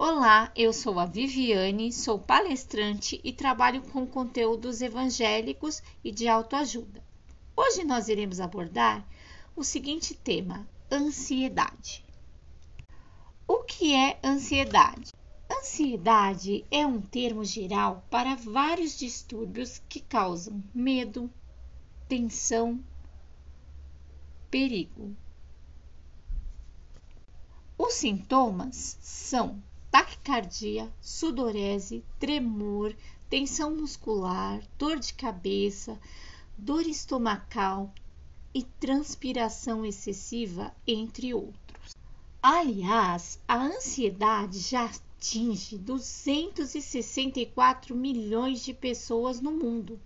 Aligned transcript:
Olá, 0.00 0.52
eu 0.54 0.72
sou 0.72 1.00
a 1.00 1.06
Viviane, 1.06 1.92
sou 1.92 2.20
palestrante 2.20 3.20
e 3.24 3.32
trabalho 3.32 3.82
com 3.82 4.06
conteúdos 4.06 4.80
evangélicos 4.80 5.82
e 6.04 6.12
de 6.12 6.28
autoajuda. 6.28 7.02
Hoje 7.56 7.82
nós 7.82 8.06
iremos 8.06 8.38
abordar 8.38 9.04
o 9.56 9.64
seguinte 9.64 10.14
tema: 10.14 10.64
ansiedade. 10.88 12.04
O 13.44 13.64
que 13.64 13.92
é 13.92 14.20
ansiedade? 14.22 15.10
Ansiedade 15.50 16.64
é 16.70 16.86
um 16.86 17.00
termo 17.00 17.44
geral 17.44 18.06
para 18.08 18.36
vários 18.36 18.96
distúrbios 18.96 19.82
que 19.88 19.98
causam 19.98 20.62
medo, 20.72 21.28
tensão, 22.08 22.78
perigo. 24.48 25.12
Os 27.76 27.94
sintomas 27.94 28.96
são 29.00 29.60
taquicardia, 29.98 30.94
sudorese, 31.00 32.04
tremor, 32.20 32.94
tensão 33.28 33.74
muscular, 33.74 34.62
dor 34.78 35.00
de 35.00 35.12
cabeça, 35.12 35.98
dor 36.56 36.86
estomacal 36.86 37.92
e 38.54 38.62
transpiração 38.62 39.84
excessiva, 39.84 40.72
entre 40.86 41.34
outros. 41.34 41.96
Aliás, 42.40 43.40
a 43.48 43.56
ansiedade 43.56 44.60
já 44.60 44.84
atinge 44.84 45.76
264 45.76 47.96
milhões 47.96 48.64
de 48.64 48.72
pessoas 48.72 49.40
no 49.40 49.50
mundo. 49.50 50.00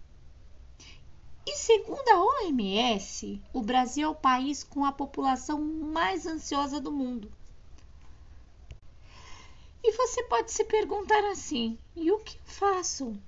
E 1.44 1.54
segundo 1.54 2.08
a 2.08 2.24
OMS, 2.24 3.42
o 3.52 3.60
Brasil 3.60 4.06
é 4.06 4.10
o 4.10 4.14
país 4.14 4.64
com 4.64 4.86
a 4.86 4.92
população 4.92 5.62
mais 5.62 6.26
ansiosa 6.26 6.80
do 6.80 6.90
mundo. 6.90 7.30
E 9.84 9.90
você 9.96 10.22
pode 10.24 10.52
se 10.52 10.64
perguntar 10.64 11.24
assim: 11.24 11.76
e 11.96 12.12
o 12.12 12.20
que 12.20 12.36
eu 12.36 12.42
faço? 12.44 13.20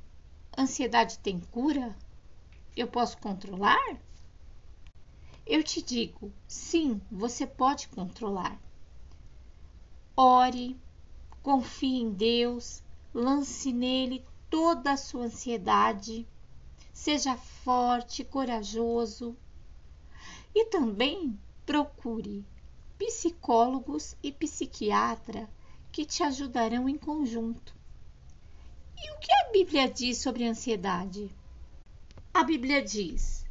Ansiedade 0.56 1.18
tem 1.18 1.40
cura? 1.40 1.96
Eu 2.76 2.86
posso 2.86 3.18
controlar? 3.18 3.98
Eu 5.44 5.64
te 5.64 5.82
digo: 5.82 6.32
sim, 6.46 7.00
você 7.10 7.44
pode 7.44 7.88
controlar. 7.88 8.56
Ore, 10.16 10.78
confie 11.42 12.00
em 12.00 12.12
Deus, 12.12 12.84
lance 13.12 13.72
nele 13.72 14.24
toda 14.48 14.92
a 14.92 14.96
sua 14.96 15.24
ansiedade. 15.24 16.24
Seja 16.92 17.36
forte, 17.36 18.22
corajoso. 18.22 19.36
E 20.54 20.66
também 20.66 21.36
procure 21.66 22.46
psicólogos 22.96 24.14
e 24.22 24.30
psiquiatra 24.30 25.52
que 25.94 26.04
te 26.04 26.24
ajudarão 26.24 26.88
em 26.88 26.98
conjunto. 26.98 27.72
E 28.98 29.12
o 29.12 29.18
que 29.20 29.32
a 29.32 29.52
Bíblia 29.52 29.88
diz 29.88 30.18
sobre 30.18 30.44
a 30.44 30.50
ansiedade? 30.50 31.30
A 32.32 32.42
Bíblia 32.42 32.82
diz: 32.82 33.46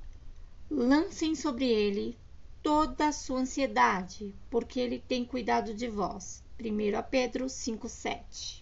lancem 0.70 1.36
sobre 1.36 1.66
ele 1.66 2.18
toda 2.62 3.08
a 3.08 3.12
sua 3.14 3.40
ansiedade, 3.40 4.36
porque 4.50 4.78
ele 4.78 5.00
tem 5.00 5.24
cuidado 5.24 5.74
de 5.74 5.88
vós. 5.88 6.44
1 6.60 7.10
Pedro 7.10 7.46
5,7. 7.46 8.62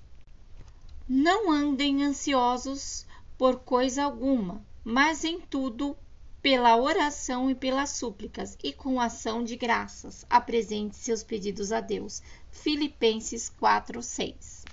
Não 1.10 1.52
andem 1.52 2.04
ansiosos 2.04 3.08
por 3.36 3.62
coisa 3.62 4.04
alguma, 4.04 4.64
mas 4.84 5.24
em 5.24 5.42
tudo 5.42 5.98
pela 6.42 6.76
oração 6.76 7.50
e 7.50 7.56
pelas 7.56 7.92
súplicas, 7.92 8.58
e 8.64 8.74
com 8.74 9.00
ação 9.00 9.44
de 9.44 9.56
graças, 9.56 10.26
apresente 10.30 10.96
seus 10.96 11.24
pedidos 11.24 11.72
a 11.72 11.80
Deus. 11.80 12.22
Filipenses 12.50 13.50
4, 13.50 14.02
6. 14.02 14.66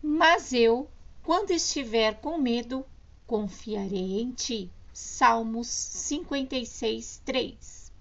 Mas 0.00 0.52
eu, 0.52 0.88
quando 1.22 1.50
estiver 1.50 2.20
com 2.20 2.38
medo, 2.38 2.86
confiarei 3.26 4.20
em 4.20 4.30
ti. 4.30 4.70
Salmos 4.92 5.68
56, 5.68 7.22
3. 7.24 7.92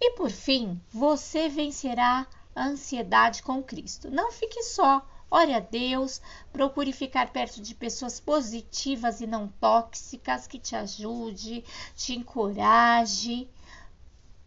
E 0.00 0.12
por 0.12 0.30
fim, 0.30 0.80
você 0.90 1.48
vencerá 1.48 2.26
a 2.54 2.66
ansiedade 2.66 3.42
com 3.42 3.62
Cristo. 3.62 4.10
Não 4.10 4.32
fique 4.32 4.62
só 4.62 5.06
Ore 5.30 5.54
a 5.54 5.60
Deus, 5.60 6.20
procure 6.52 6.92
ficar 6.92 7.30
perto 7.30 7.62
de 7.62 7.72
pessoas 7.74 8.18
positivas 8.18 9.20
e 9.20 9.26
não 9.26 9.46
tóxicas 9.46 10.48
que 10.48 10.58
te 10.58 10.74
ajude, 10.74 11.64
te 11.94 12.14
encoraje. 12.14 13.48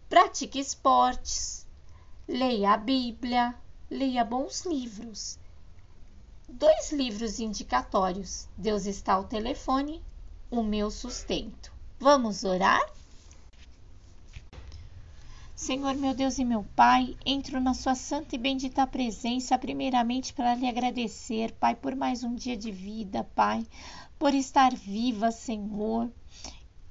Pratique 0.09 0.59
esportes, 0.59 1.65
leia 2.27 2.73
a 2.73 2.77
Bíblia, 2.77 3.55
leia 3.89 4.25
bons 4.25 4.65
livros. 4.65 5.39
Dois 6.49 6.91
livros 6.91 7.39
indicatórios: 7.39 8.49
Deus 8.57 8.85
está 8.85 9.13
ao 9.13 9.23
telefone, 9.23 10.03
o 10.51 10.61
meu 10.61 10.91
sustento. 10.91 11.71
Vamos 11.97 12.43
orar? 12.43 12.83
Senhor 15.63 15.95
meu 15.95 16.13
Deus 16.13 16.39
e 16.39 16.43
meu 16.43 16.65
Pai, 16.75 17.15
entro 17.25 17.57
na 17.61 17.73
Sua 17.73 17.95
santa 17.95 18.35
e 18.35 18.37
bendita 18.37 18.85
presença, 18.85 19.57
primeiramente 19.57 20.33
para 20.33 20.55
lhe 20.55 20.67
agradecer, 20.67 21.53
Pai, 21.53 21.73
por 21.73 21.95
mais 21.95 22.21
um 22.21 22.35
dia 22.35 22.57
de 22.57 22.69
vida, 22.69 23.23
Pai, 23.33 23.65
por 24.19 24.33
estar 24.33 24.75
viva, 24.75 25.31
Senhor. 25.31 26.11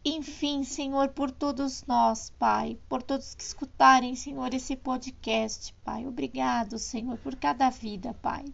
Enfim, 0.02 0.64
Senhor, 0.64 1.10
por 1.10 1.30
todos 1.30 1.84
nós, 1.86 2.32
Pai, 2.38 2.78
por 2.88 3.02
todos 3.02 3.34
que 3.34 3.42
escutarem, 3.42 4.16
Senhor, 4.16 4.54
esse 4.54 4.74
podcast, 4.74 5.74
Pai. 5.84 6.06
Obrigado, 6.06 6.78
Senhor, 6.78 7.18
por 7.18 7.36
cada 7.36 7.68
vida, 7.68 8.14
Pai. 8.22 8.46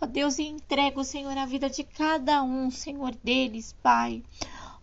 Ó 0.00 0.06
Deus, 0.06 0.38
e 0.38 0.44
entrego, 0.44 1.04
Senhor, 1.04 1.36
a 1.36 1.44
vida 1.44 1.68
de 1.68 1.84
cada 1.84 2.42
um, 2.42 2.70
Senhor, 2.70 3.14
deles, 3.22 3.74
Pai. 3.82 4.22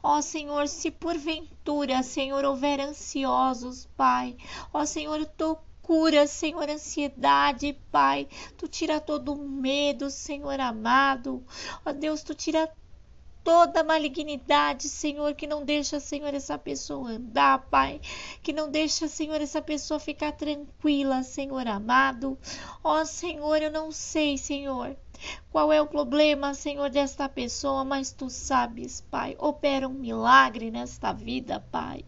Ó 0.07 0.21
Senhor, 0.21 0.67
se 0.67 0.91
porventura, 0.91 2.03
Senhor, 2.03 2.45
houver 2.45 2.79
ansiosos, 2.79 3.87
Pai, 3.97 4.37
ó 4.71 4.85
Senhor, 4.85 5.25
tu 5.25 5.57
cura, 5.81 6.27
Senhor, 6.27 6.69
ansiedade, 6.69 7.73
Pai. 7.91 8.27
Tu 8.55 8.67
tira 8.67 8.99
todo 8.99 9.35
medo, 9.35 10.11
Senhor 10.11 10.59
amado. 10.59 11.43
Ó 11.83 11.91
Deus, 11.91 12.21
tu 12.21 12.35
tira 12.35 12.71
toda 13.43 13.83
malignidade, 13.83 14.89
Senhor, 14.89 15.33
que 15.33 15.47
não 15.47 15.65
deixa, 15.65 15.99
Senhor, 15.99 16.35
essa 16.35 16.55
pessoa 16.55 17.09
andar, 17.09 17.65
Pai, 17.71 17.99
que 18.43 18.53
não 18.53 18.69
deixa, 18.69 19.07
Senhor, 19.07 19.41
essa 19.41 19.61
pessoa 19.61 19.99
ficar 19.99 20.33
tranquila, 20.33 21.23
Senhor 21.23 21.67
amado. 21.67 22.37
Ó 22.83 23.03
Senhor, 23.05 23.59
eu 23.59 23.71
não 23.71 23.91
sei, 23.91 24.37
Senhor, 24.37 24.95
qual 25.51 25.71
é 25.71 25.81
o 25.81 25.87
problema, 25.87 26.53
Senhor, 26.53 26.89
desta 26.89 27.29
pessoa? 27.29 27.85
Mas 27.85 28.11
tu 28.11 28.29
sabes, 28.29 29.01
Pai. 29.09 29.35
Opera 29.39 29.87
um 29.87 29.93
milagre 29.93 30.69
nesta 30.69 31.13
vida, 31.13 31.59
Pai. 31.71 32.03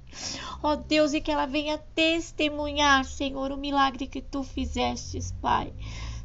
Ó 0.62 0.76
Deus, 0.76 1.14
e 1.14 1.22
que 1.22 1.32
ela 1.32 1.46
venha 1.46 1.78
testemunhar, 1.78 3.06
Senhor, 3.06 3.52
o 3.52 3.58
milagre 3.58 4.06
que 4.06 4.22
tu 4.22 4.44
fizestes, 4.44 5.32
Pai. 5.42 5.74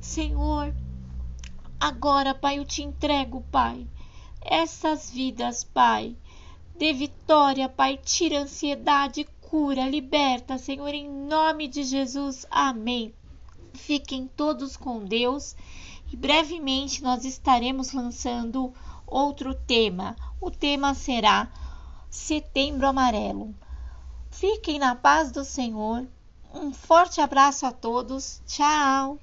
Senhor, 0.00 0.74
agora, 1.78 2.34
Pai, 2.34 2.58
eu 2.58 2.64
te 2.64 2.82
entrego, 2.82 3.44
Pai, 3.52 3.86
essas 4.40 5.10
vidas, 5.10 5.62
Pai. 5.62 6.16
Dê 6.76 6.92
vitória, 6.92 7.68
Pai. 7.68 7.96
Tira 7.96 8.40
a 8.40 8.42
ansiedade, 8.42 9.28
cura, 9.42 9.88
liberta, 9.88 10.58
Senhor, 10.58 10.88
em 10.88 11.08
nome 11.08 11.68
de 11.68 11.84
Jesus. 11.84 12.46
Amém. 12.50 13.14
Fiquem 13.74 14.26
todos 14.26 14.76
com 14.76 15.04
Deus 15.04 15.54
e 16.12 16.16
brevemente 16.16 17.02
nós 17.02 17.24
estaremos 17.24 17.92
lançando 17.92 18.72
outro 19.06 19.54
tema. 19.54 20.14
O 20.40 20.50
tema 20.50 20.94
será 20.94 21.50
Setembro 22.10 22.86
Amarelo. 22.86 23.54
Fiquem 24.30 24.78
na 24.78 24.94
paz 24.94 25.32
do 25.32 25.44
Senhor. 25.44 26.06
Um 26.54 26.72
forte 26.72 27.20
abraço 27.20 27.64
a 27.64 27.72
todos. 27.72 28.42
Tchau! 28.46 29.18